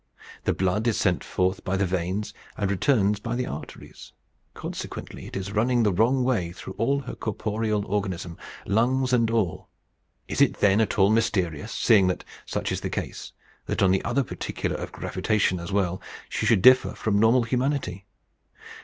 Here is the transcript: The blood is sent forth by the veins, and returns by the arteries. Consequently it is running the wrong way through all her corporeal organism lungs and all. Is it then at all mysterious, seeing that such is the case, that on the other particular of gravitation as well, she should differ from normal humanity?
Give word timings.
The 0.45 0.53
blood 0.53 0.87
is 0.87 0.97
sent 0.97 1.23
forth 1.23 1.63
by 1.63 1.77
the 1.77 1.85
veins, 1.85 2.33
and 2.57 2.71
returns 2.71 3.19
by 3.19 3.35
the 3.35 3.45
arteries. 3.45 4.13
Consequently 4.55 5.27
it 5.27 5.35
is 5.35 5.51
running 5.51 5.83
the 5.83 5.93
wrong 5.93 6.23
way 6.23 6.51
through 6.51 6.73
all 6.79 7.01
her 7.01 7.13
corporeal 7.13 7.85
organism 7.85 8.35
lungs 8.65 9.13
and 9.13 9.29
all. 9.29 9.69
Is 10.27 10.41
it 10.41 10.55
then 10.57 10.81
at 10.81 10.97
all 10.97 11.11
mysterious, 11.11 11.71
seeing 11.71 12.07
that 12.07 12.23
such 12.47 12.71
is 12.71 12.81
the 12.81 12.89
case, 12.89 13.33
that 13.67 13.83
on 13.83 13.91
the 13.91 14.03
other 14.03 14.23
particular 14.23 14.75
of 14.75 14.91
gravitation 14.91 15.59
as 15.59 15.71
well, 15.71 16.01
she 16.29 16.47
should 16.47 16.63
differ 16.63 16.95
from 16.95 17.19
normal 17.19 17.43
humanity? 17.43 18.07